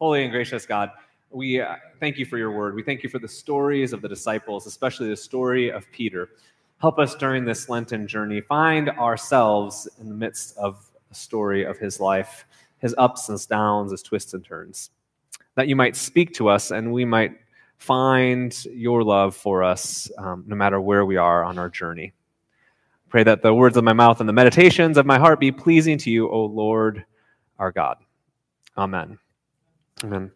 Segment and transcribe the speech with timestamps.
[0.00, 0.90] Holy and gracious God,
[1.30, 2.74] we uh, thank you for your word.
[2.74, 6.30] We thank you for the stories of the disciples, especially the story of Peter.
[6.80, 11.78] Help us during this Lenten journey find ourselves in the midst of a story of
[11.78, 12.44] his life,
[12.78, 14.90] his ups and downs, his twists and turns.
[15.54, 17.32] That you might speak to us and we might
[17.78, 22.12] find your love for us um, no matter where we are on our journey.
[23.08, 25.98] Pray that the words of my mouth and the meditations of my heart be pleasing
[25.98, 27.04] to you, O Lord
[27.58, 27.98] our God.
[28.76, 29.18] Amen.
[30.04, 30.30] Amen.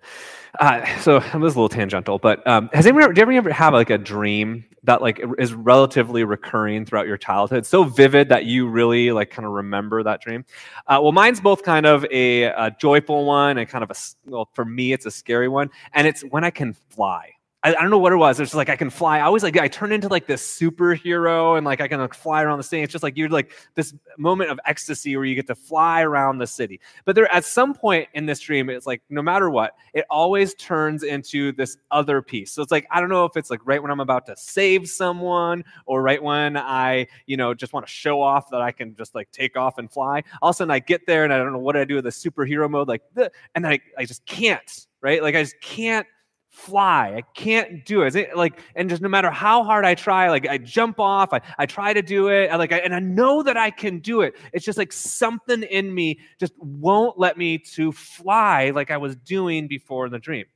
[0.59, 3.53] Uh, so it was a little tangential, but um, has anyone ever, do you ever
[3.53, 8.46] have like a dream that like is relatively recurring throughout your childhood, so vivid that
[8.46, 10.45] you really like kind of remember that dream?
[10.86, 14.49] Uh, well, mine's both kind of a, a joyful one and kind of a well
[14.54, 17.32] for me it's a scary one, and it's when I can fly.
[17.64, 18.39] I, I, don't know what it was.
[18.39, 19.18] It's just like I can fly.
[19.18, 22.44] I always like I turn into like this superhero and like I can like fly
[22.44, 22.82] around the city.
[22.82, 26.39] It's just like you're like this moment of ecstasy where you get to fly around
[26.39, 26.81] the city.
[27.04, 30.54] But there at some point in this dream, it's like no matter what, it always
[30.54, 32.53] turns into this other piece.
[32.53, 34.89] So it's like I don't know if it's like right when I'm about to save
[34.89, 38.95] someone or right when I, you know, just want to show off that I can
[38.95, 40.23] just like take off and fly.
[40.42, 42.05] All of a sudden I get there and I don't know what I do with
[42.05, 45.20] the superhero mode, like and then I, I just can't, right?
[45.20, 46.06] Like I just can't
[46.51, 47.15] fly.
[47.17, 48.17] I can't do it.
[48.17, 48.37] it.
[48.37, 51.67] Like, and just no matter how hard I try, like I jump off, I, I
[51.67, 54.35] try to do it, I, like, I, and I know that I can do it.
[54.53, 59.17] It's just like something in me just won't let me to fly like I was
[59.17, 60.47] doing before in the dream.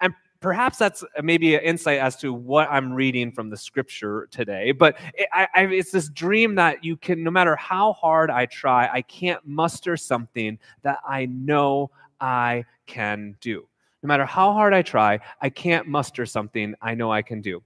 [0.00, 4.72] And perhaps that's maybe an insight as to what I'm reading from the scripture today.
[4.72, 8.46] But it, I, I, it's this dream that you can, no matter how hard I
[8.46, 13.66] try, I can't muster something that I know I can do.
[14.02, 17.62] No matter how hard I try, I can't muster something I know I can do.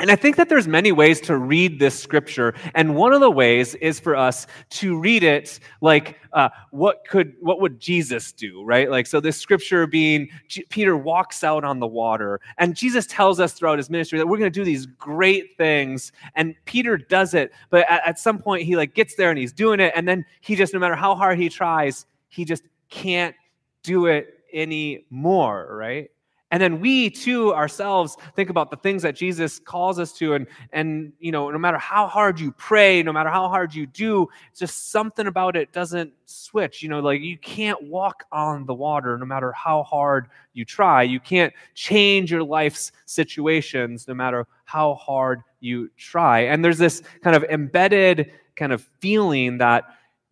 [0.00, 3.30] And I think that there's many ways to read this scripture, and one of the
[3.30, 8.64] ways is for us to read it like, uh, what could, what would Jesus do,
[8.64, 8.90] right?
[8.90, 13.40] Like, so this scripture being G- Peter walks out on the water, and Jesus tells
[13.40, 17.34] us throughout his ministry that we're going to do these great things, and Peter does
[17.34, 20.08] it, but at, at some point he like gets there and he's doing it, and
[20.08, 23.36] then he just, no matter how hard he tries, he just can't
[23.82, 26.10] do it anymore, right?
[26.52, 30.34] And then we too ourselves think about the things that Jesus calls us to.
[30.34, 33.86] And, and, you know, no matter how hard you pray, no matter how hard you
[33.86, 36.82] do, just something about it doesn't switch.
[36.82, 41.04] You know, like you can't walk on the water no matter how hard you try.
[41.04, 46.40] You can't change your life's situations no matter how hard you try.
[46.40, 49.84] And there's this kind of embedded kind of feeling that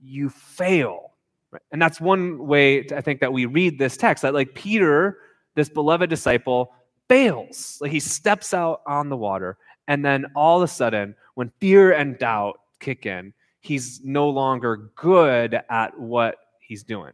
[0.03, 1.08] you fail
[1.51, 1.63] Right?
[1.73, 5.19] And that's one way to, I think that we read this text that like Peter,
[5.55, 6.73] this beloved disciple,
[7.09, 7.79] fails.
[7.81, 9.57] Like he steps out on the water,
[9.87, 14.91] and then all of a sudden, when fear and doubt kick in, he's no longer
[14.95, 17.13] good at what he's doing.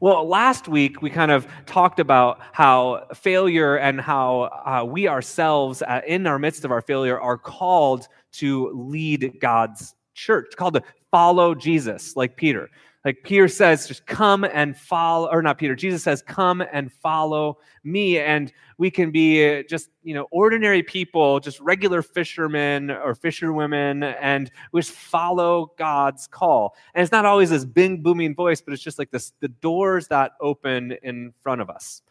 [0.00, 5.82] Well, last week we kind of talked about how failure and how uh, we ourselves,
[5.82, 10.82] uh, in our midst of our failure, are called to lead God's church, called to
[11.10, 12.68] follow Jesus, like Peter.
[13.06, 17.58] Like Peter says, just come and follow, or not Peter, Jesus says, come and follow
[17.84, 18.18] me.
[18.18, 24.50] And we can be just, you know, ordinary people, just regular fishermen or fisherwomen, and
[24.72, 26.74] we just follow God's call.
[26.94, 30.08] And it's not always this big, booming voice, but it's just like this the doors
[30.08, 32.02] that open in front of us.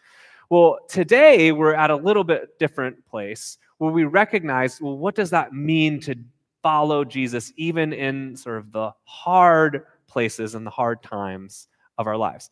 [0.50, 5.32] Well, today we're at a little bit different place where we recognize, well, what does
[5.32, 6.16] that mean to
[6.64, 9.84] follow Jesus, even in sort of the hard
[10.16, 11.68] places and the hard times
[11.98, 12.50] of our lives.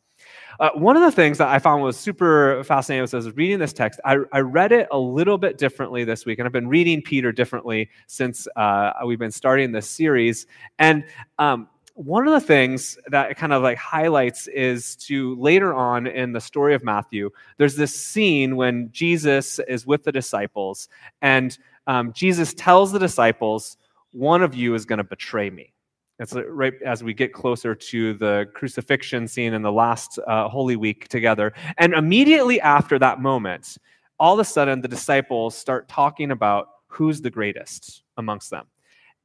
[0.60, 3.58] Uh, one of the things that I found was super fascinating was I was reading
[3.58, 4.02] this text.
[4.04, 7.32] I, I, read it a little bit differently this week, and I've been reading Peter
[7.32, 10.46] differently since uh, we've been starting this series.
[10.78, 11.06] And
[11.40, 16.34] um, one of the things that kind of like highlights is to later on in
[16.34, 20.90] the story of Matthew, there's this scene when Jesus is with the disciples,
[21.22, 21.58] and
[21.88, 23.78] um, Jesus tells the disciples,
[24.12, 25.74] One of you is going to betray me.
[26.20, 30.76] It's right as we get closer to the crucifixion scene in the last uh, Holy
[30.76, 31.54] Week together.
[31.80, 33.78] And immediately after that moment,
[34.20, 38.68] all of a sudden the disciples start talking about who's the greatest amongst them.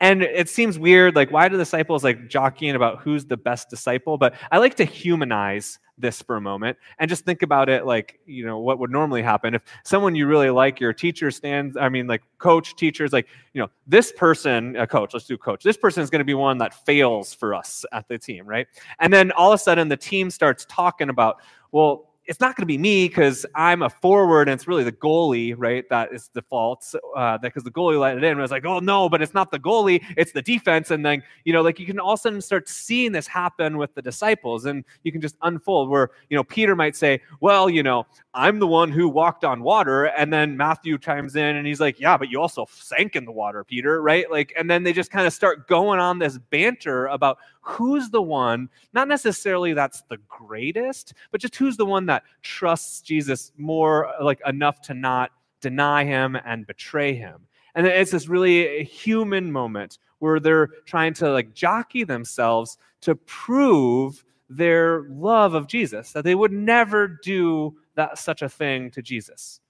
[0.00, 4.16] And it seems weird, like, why do disciples like jockeying about who's the best disciple?
[4.16, 8.20] But I like to humanize this for a moment and just think about it like,
[8.24, 11.88] you know, what would normally happen if someone you really like, your teacher stands, I
[11.88, 15.76] mean, like coach, teachers, like, you know, this person, a coach, let's do coach, this
[15.76, 18.68] person is going to be one that fails for us at the team, right?
[19.00, 21.38] And then all of a sudden the team starts talking about,
[21.72, 24.92] well, it's not going to be me because I'm a forward and it's really the
[24.92, 25.88] goalie, right?
[25.88, 28.36] That is the fault uh, because the goalie let it in.
[28.36, 30.90] I was like, oh no, but it's not the goalie, it's the defense.
[30.90, 33.78] And then, you know, like you can all of a sudden start seeing this happen
[33.78, 37.70] with the disciples and you can just unfold where, you know, Peter might say, well,
[37.70, 38.06] you know,
[38.38, 40.04] I'm the one who walked on water.
[40.04, 43.32] And then Matthew chimes in and he's like, yeah, but you also sank in the
[43.32, 44.30] water, Peter, right?
[44.30, 48.22] Like, and then they just kind of start going on this banter about who's the
[48.22, 54.12] one, not necessarily that's the greatest, but just who's the one that trusts Jesus more
[54.22, 57.48] like enough to not deny him and betray him.
[57.74, 64.24] And it's this really human moment where they're trying to like jockey themselves to prove
[64.48, 69.60] their love of Jesus, that they would never do that such a thing to Jesus.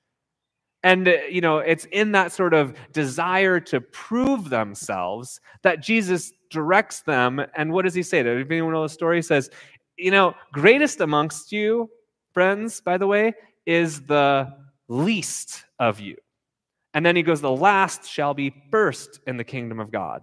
[0.83, 6.33] And, uh, you know, it's in that sort of desire to prove themselves that Jesus
[6.51, 7.45] directs them.
[7.57, 8.23] And what does he say?
[8.23, 9.19] Does anyone know the story?
[9.19, 9.51] He says,
[9.97, 11.91] you know, greatest amongst you,
[12.33, 13.35] friends, by the way,
[13.67, 14.55] is the
[14.87, 16.17] least of you.
[16.95, 20.23] And then he goes, the last shall be first in the kingdom of God.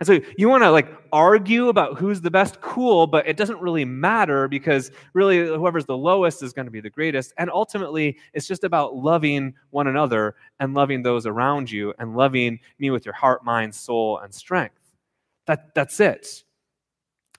[0.00, 3.60] And so you want to like argue about who's the best, cool, but it doesn't
[3.60, 7.34] really matter because really whoever's the lowest is going to be the greatest.
[7.36, 12.60] And ultimately, it's just about loving one another and loving those around you and loving
[12.78, 14.74] me with your heart, mind, soul, and strength.
[15.46, 16.44] That, that's it.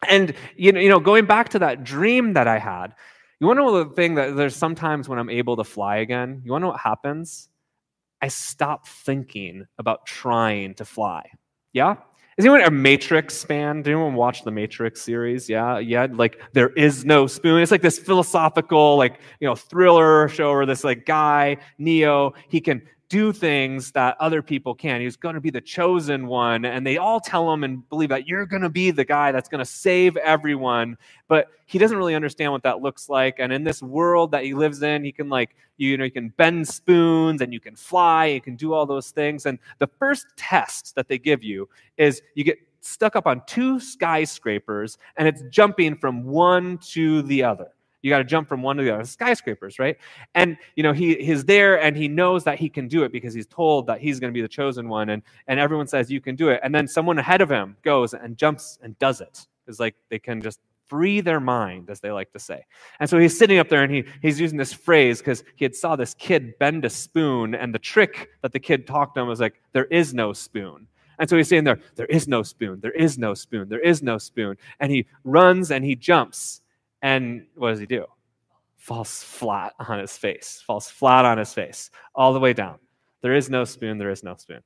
[0.08, 2.94] And you know, you know, going back to that dream that I had,
[3.40, 6.44] you want to know the thing that there's sometimes when I'm able to fly again,
[6.46, 7.50] you want to know what happens?
[8.22, 11.28] I stop thinking about trying to fly.
[11.74, 11.96] Yeah?
[12.42, 13.84] Is anyone a Matrix fan?
[13.84, 15.48] Did anyone watch the Matrix series?
[15.48, 16.08] Yeah, yeah.
[16.10, 17.62] Like there is no spoon.
[17.62, 22.60] It's like this philosophical, like you know, thriller show where this like guy Neo he
[22.60, 22.82] can
[23.12, 25.02] do things that other people can.
[25.02, 26.64] He's going to be the chosen one.
[26.64, 29.50] And they all tell him and believe that you're going to be the guy that's
[29.50, 30.98] going to save everyone.
[31.28, 33.36] But he doesn't really understand what that looks like.
[33.40, 36.30] And in this world that he lives in, he can, like, you know, you can
[36.30, 39.46] bend spoons and you can fly, you can do all those things.
[39.46, 41.68] And the first test that they give you
[41.98, 47.44] is you get stuck up on two skyscrapers and it's jumping from one to the
[47.44, 47.72] other.
[48.02, 49.06] You got to jump from one to the other.
[49.06, 49.98] Skyscrapers, right?
[50.36, 53.34] And you know, he he's there and he knows that he can do it because
[53.34, 56.22] he's told that he's going to be the chosen one, and and everyone says you
[56.22, 56.60] can do it.
[56.64, 59.46] And then someone ahead of him goes and jumps and does it.
[59.68, 60.60] It's like they can just
[60.92, 62.66] free their mind, as they like to say.
[63.00, 65.74] And so he's sitting up there and he, he's using this phrase because he had
[65.74, 69.28] saw this kid bend a spoon, and the trick that the kid talked to him
[69.30, 70.88] was like, there is no spoon.
[71.18, 74.04] And so he's saying there, there is no spoon, there is no spoon, there is
[74.04, 74.58] no spoon.
[74.82, 76.61] And he runs and he jumps.
[77.02, 78.06] And what does he do?
[78.78, 82.80] Falls flat on his face, falls flat on his face, all the way down.
[83.22, 84.62] There is no spoon, there is no spoon.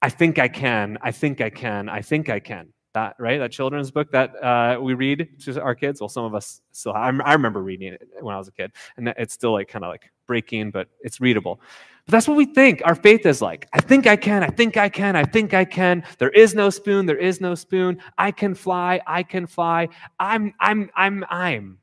[0.00, 2.68] I think I can, I think I can, I think I can.
[2.94, 3.38] That, right?
[3.38, 6.00] That children's book that uh, we read to our kids.
[6.00, 8.72] Well, some of us still, I, I remember reading it when I was a kid,
[8.98, 11.60] and it's still like kind of like breaking, but it's readable.
[12.04, 13.66] But that's what we think our faith is like.
[13.72, 16.04] I think I can, I think I can, I think I can.
[16.18, 17.98] There is no spoon, there is no spoon.
[18.18, 19.88] I can fly, I can fly.
[20.20, 21.78] I'm, I'm, I'm, I'm.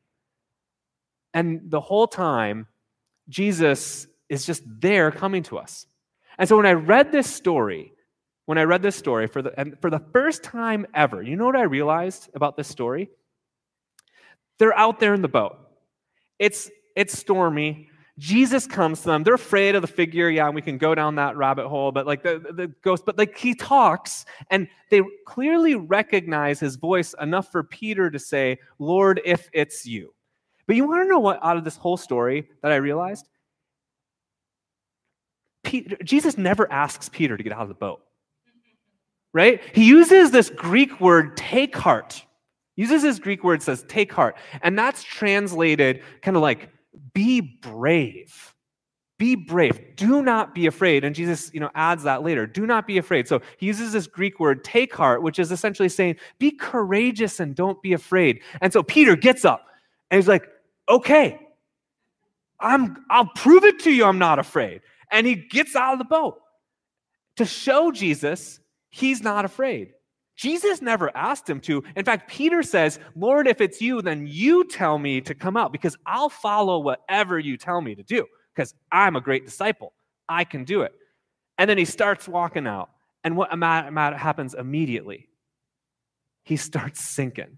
[1.33, 2.67] And the whole time,
[3.29, 5.87] Jesus is just there coming to us.
[6.37, 7.93] And so when I read this story,
[8.49, 11.45] when I read this story for the, and for the first time ever, you know
[11.45, 13.11] what I realized about this story?
[14.57, 15.59] They're out there in the boat.
[16.39, 17.89] It's, it's stormy.
[18.17, 19.21] Jesus comes to them.
[19.21, 20.31] They're afraid of the figure.
[20.31, 23.37] Yeah, we can go down that rabbit hole, but like the, the ghost, but like
[23.37, 29.47] he talks and they clearly recognize his voice enough for Peter to say, Lord, if
[29.53, 30.15] it's you.
[30.65, 33.29] But you want to know what out of this whole story that I realized?
[35.63, 38.01] Peter, Jesus never asks Peter to get out of the boat.
[39.33, 39.61] Right?
[39.73, 42.25] He uses this Greek word, take heart.
[42.75, 44.35] uses this Greek word says take heart.
[44.61, 46.69] And that's translated kind of like
[47.13, 48.55] be brave.
[49.19, 49.97] Be brave.
[49.97, 51.03] Do not be afraid.
[51.03, 52.47] And Jesus, you know, adds that later.
[52.47, 53.27] Do not be afraid.
[53.27, 57.53] So he uses this Greek word, take heart, which is essentially saying, be courageous and
[57.53, 58.39] don't be afraid.
[58.61, 59.65] And so Peter gets up
[60.09, 60.47] and he's like,
[60.87, 61.37] okay,
[62.61, 64.81] I'm, I'll prove it to you I'm not afraid.
[65.11, 66.39] And he gets out of the boat
[67.35, 69.93] to show Jesus he's not afraid.
[70.35, 71.83] Jesus never asked him to.
[71.97, 75.73] In fact, Peter says, Lord, if it's you, then you tell me to come out
[75.73, 79.91] because I'll follow whatever you tell me to do because I'm a great disciple.
[80.29, 80.93] I can do it.
[81.57, 82.89] And then he starts walking out.
[83.25, 85.27] And what happens immediately?
[86.43, 87.57] He starts sinking.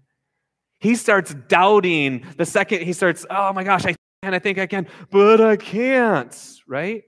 [0.80, 4.66] He starts doubting the second he starts, oh my gosh, I can, I think I
[4.66, 6.36] can, but I can't,
[6.66, 7.04] right?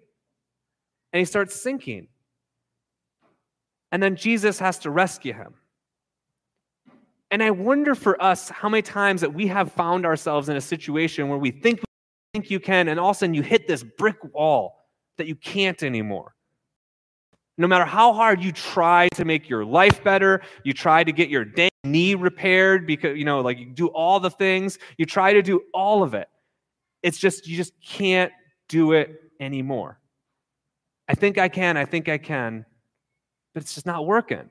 [1.12, 2.06] And he starts sinking.
[3.94, 5.54] And then Jesus has to rescue him.
[7.30, 10.60] And I wonder for us how many times that we have found ourselves in a
[10.60, 11.80] situation where we think
[12.32, 15.36] think you can, and all of a sudden you hit this brick wall that you
[15.36, 16.34] can't anymore.
[17.56, 21.28] No matter how hard you try to make your life better, you try to get
[21.28, 21.46] your
[21.84, 25.62] knee repaired because, you know, like you do all the things, you try to do
[25.72, 26.26] all of it.
[27.04, 28.32] It's just, you just can't
[28.68, 30.00] do it anymore.
[31.08, 32.66] I think I can, I think I can,
[33.54, 34.50] but it's just not working.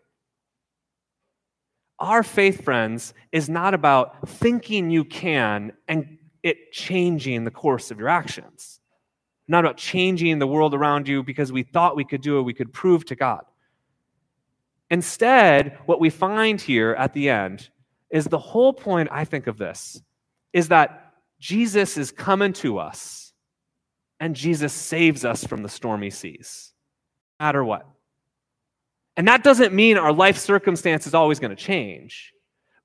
[1.99, 7.99] Our faith, friends, is not about thinking you can and it changing the course of
[7.99, 8.79] your actions.
[9.47, 12.53] Not about changing the world around you because we thought we could do it, we
[12.53, 13.43] could prove to God.
[14.89, 17.69] Instead, what we find here at the end
[18.09, 20.01] is the whole point, I think, of this
[20.53, 23.33] is that Jesus is coming to us
[24.19, 26.73] and Jesus saves us from the stormy seas,
[27.39, 27.87] no matter what.
[29.15, 32.33] And that doesn't mean our life circumstance is always going to change.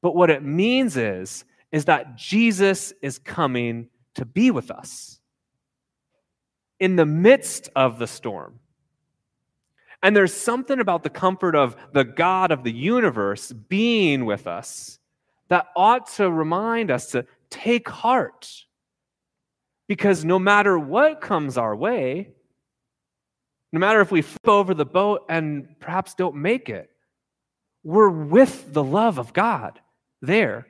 [0.03, 5.21] But what it means is, is that Jesus is coming to be with us
[6.81, 8.61] in the midst of the storm.
[10.03, 14.99] And there's something about the comfort of the God of the universe being with us
[15.49, 18.49] that ought to remind us to take heart.
[19.89, 22.33] Because no matter what comes our way,
[23.73, 26.91] no matter if we flip over the boat and perhaps don't make it,
[27.85, 29.81] we're with the love of God
[30.23, 30.67] there.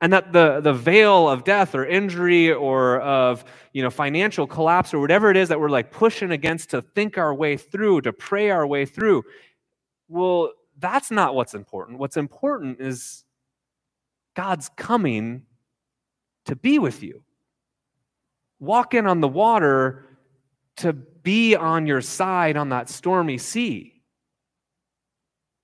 [0.00, 4.92] And that the, the veil of death or injury or of you know, financial collapse
[4.92, 8.12] or whatever it is that we're like pushing against to think our way through, to
[8.12, 9.22] pray our way through,
[10.08, 11.98] well, that's not what's important.
[11.98, 13.24] What's important is
[14.34, 15.42] God's coming
[16.46, 17.22] to be with you.
[18.60, 20.04] Walk in on the water
[20.76, 23.94] to be on your side on that stormy sea.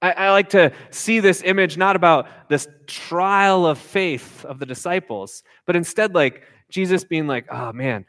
[0.02, 4.64] I, I, like to see this image not about this trial of faith of the
[4.64, 8.06] disciples, but instead like Jesus being like, oh man,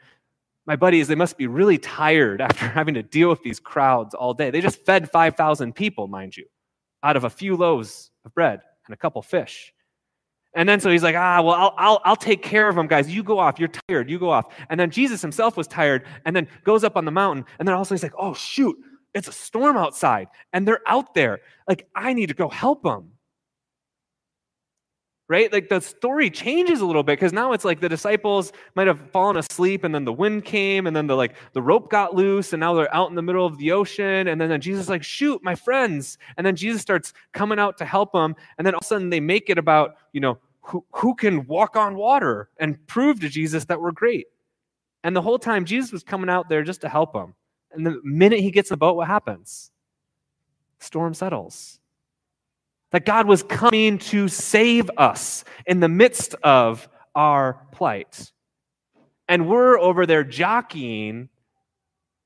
[0.66, 4.32] my buddies, they must be really tired after having to deal with these crowds all
[4.32, 4.50] day.
[4.50, 6.46] They just fed 5,000 people, mind you,
[7.02, 9.72] out of a few loaves of bread and a couple fish.
[10.54, 13.10] And then so he's like, ah, well, I'll, I'll, I'll take care of them, guys.
[13.10, 13.58] You go off.
[13.58, 14.10] You're tired.
[14.10, 14.54] You go off.
[14.68, 17.44] And then Jesus himself was tired and then goes up on the mountain.
[17.58, 18.76] And then also he's like, oh, shoot,
[19.14, 20.28] it's a storm outside.
[20.52, 21.40] And they're out there.
[21.68, 23.11] Like, I need to go help them
[25.32, 25.50] right?
[25.50, 29.00] Like the story changes a little bit because now it's like the disciples might have
[29.12, 32.52] fallen asleep and then the wind came and then the like the rope got loose
[32.52, 34.88] and now they're out in the middle of the ocean and then, then Jesus is
[34.90, 38.74] like shoot my friends and then Jesus starts coming out to help them and then
[38.74, 41.96] all of a sudden they make it about you know who, who can walk on
[41.96, 44.26] water and prove to Jesus that we're great.
[45.02, 47.34] And the whole time Jesus was coming out there just to help them.
[47.72, 49.70] And the minute he gets in the boat, what happens?
[50.78, 51.80] Storm settles
[52.92, 58.32] that God was coming to save us in the midst of our plight.
[59.28, 61.28] And we're over there jockeying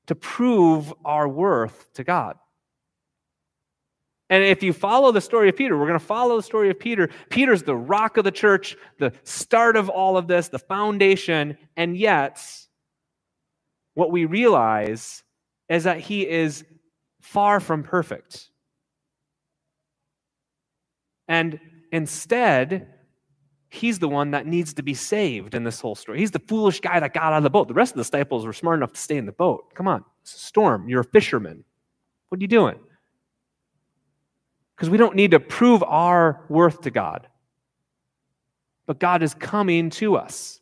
[0.07, 2.37] to prove our worth to God.
[4.29, 6.77] And if you follow the story of Peter, we're going to follow the story of
[6.77, 7.09] Peter.
[7.29, 11.57] Peter's the rock of the church, the start of all of this, the foundation.
[11.77, 12.43] And yet,
[13.93, 15.23] what we realize
[15.69, 16.65] is that he is
[17.21, 18.49] far from perfect.
[21.27, 21.59] And
[21.91, 22.87] instead,
[23.69, 26.19] he's the one that needs to be saved in this whole story.
[26.19, 27.67] He's the foolish guy that got out of the boat.
[27.67, 29.73] The rest of the disciples were smart enough to stay in the boat.
[29.73, 30.87] Come on, it's a storm.
[30.87, 31.63] You're a fisherman.
[32.29, 32.79] What are you doing?
[34.75, 37.27] Because we don't need to prove our worth to God.
[38.85, 40.59] But God is coming to us.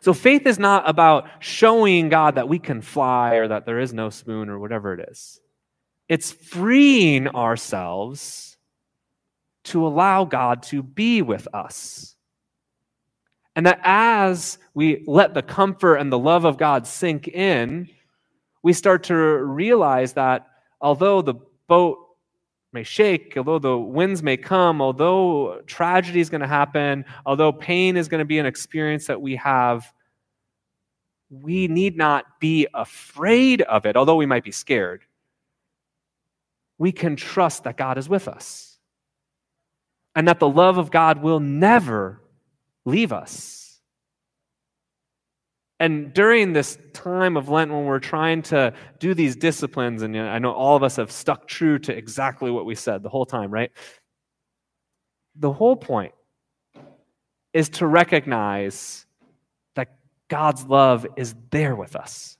[0.00, 3.92] So faith is not about showing God that we can fly or that there is
[3.92, 5.40] no spoon or whatever it is.
[6.08, 8.53] It's freeing ourselves
[9.64, 12.14] to allow God to be with us.
[13.56, 17.88] And that as we let the comfort and the love of God sink in,
[18.62, 20.46] we start to realize that
[20.80, 21.34] although the
[21.68, 21.98] boat
[22.72, 27.96] may shake, although the winds may come, although tragedy is going to happen, although pain
[27.96, 29.92] is going to be an experience that we have,
[31.30, 35.04] we need not be afraid of it, although we might be scared.
[36.78, 38.73] We can trust that God is with us
[40.14, 42.20] and that the love of God will never
[42.84, 43.80] leave us.
[45.80, 50.38] And during this time of Lent, when we're trying to do these disciplines, and I
[50.38, 53.50] know all of us have stuck true to exactly what we said the whole time,
[53.50, 53.70] right?
[55.34, 56.14] The whole point
[57.52, 59.04] is to recognize
[59.74, 59.96] that
[60.28, 62.38] God's love is there with us.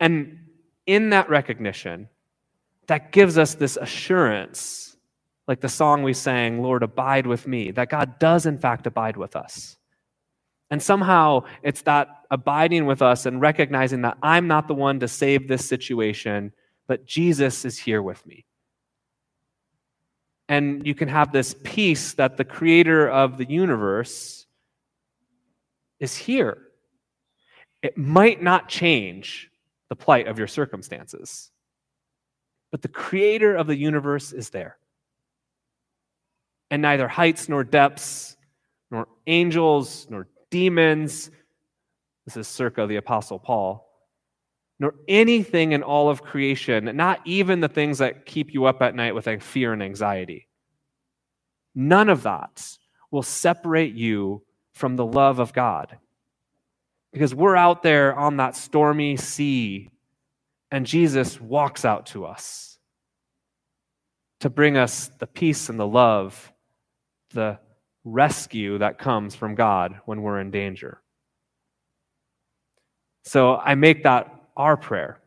[0.00, 0.40] And
[0.86, 2.08] in that recognition,
[2.88, 4.93] that gives us this assurance
[5.46, 9.16] like the song we sang, Lord, abide with me, that God does in fact abide
[9.16, 9.76] with us.
[10.70, 15.08] And somehow it's that abiding with us and recognizing that I'm not the one to
[15.08, 16.52] save this situation,
[16.86, 18.44] but Jesus is here with me.
[20.48, 24.46] And you can have this peace that the creator of the universe
[26.00, 26.58] is here.
[27.82, 29.50] It might not change
[29.88, 31.50] the plight of your circumstances,
[32.70, 34.76] but the creator of the universe is there.
[36.70, 38.36] And neither heights nor depths,
[38.90, 41.30] nor angels, nor demons,
[42.24, 43.88] this is circa the Apostle Paul,
[44.78, 48.94] nor anything in all of creation, not even the things that keep you up at
[48.94, 50.48] night with like fear and anxiety.
[51.74, 52.66] None of that
[53.10, 54.42] will separate you
[54.72, 55.98] from the love of God.
[57.12, 59.90] Because we're out there on that stormy sea,
[60.70, 62.78] and Jesus walks out to us
[64.40, 66.52] to bring us the peace and the love,
[67.34, 67.58] the
[68.04, 71.00] rescue that comes from God when we're in danger.
[73.24, 75.20] So I make that our prayer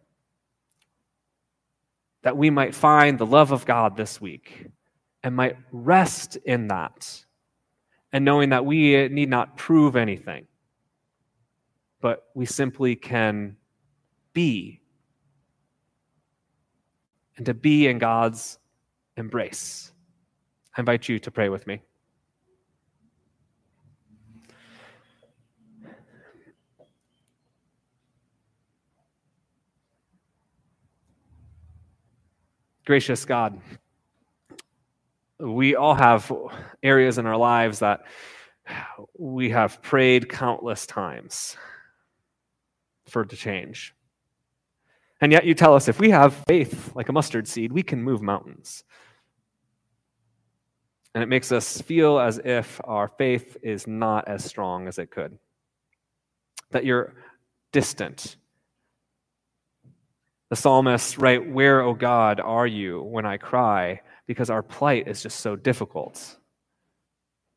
[2.24, 4.68] that we might find the love of God this week
[5.24, 7.26] and might rest in that
[8.12, 10.48] and knowing that we need not prove anything,
[12.02, 13.58] but we simply can
[14.34, 14.82] be.
[17.38, 18.58] And to be in God's
[19.16, 19.92] embrace.
[20.76, 21.82] I invite you to pray with me.
[32.88, 33.60] Gracious God,
[35.42, 36.32] we all have
[36.82, 38.06] areas in our lives that
[39.20, 41.58] we have prayed countless times
[43.06, 43.94] for to change.
[45.20, 48.02] And yet you tell us if we have faith like a mustard seed, we can
[48.02, 48.86] move mountains.
[51.14, 55.12] And it makes us feel as if our faith is not as strong as it
[55.12, 55.38] could,
[56.72, 57.16] that you're
[57.74, 58.38] distant
[60.50, 64.02] the psalmist write, Where, O God, are you when I cry?
[64.28, 66.38] Because our plight is just so difficult.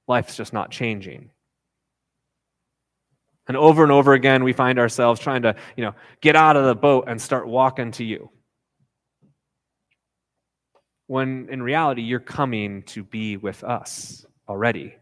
[0.08, 1.30] Life's just not changing.
[3.46, 6.64] And over and over again, we find ourselves trying to, you know, get out of
[6.64, 8.30] the boat and start walking to you.
[11.06, 14.94] When in reality, you're coming to be with us already.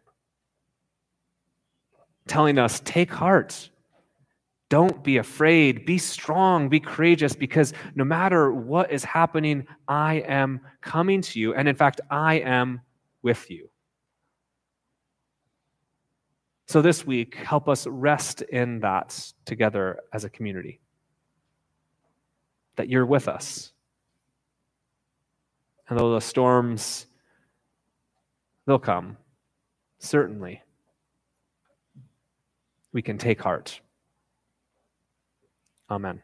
[2.27, 3.68] Telling us, take heart.
[4.68, 5.87] Don't be afraid.
[5.87, 6.68] Be strong.
[6.68, 11.54] Be courageous because no matter what is happening, I am coming to you.
[11.54, 12.83] And in fact, I am
[13.22, 13.70] with you.
[16.66, 20.81] So this week, help us rest in that together as a community.
[22.76, 23.72] That you're with us.
[25.88, 27.07] And though the storms,
[28.66, 29.16] they'll come,
[29.98, 30.61] certainly,
[32.92, 33.81] we can take heart.
[35.90, 36.22] Amen.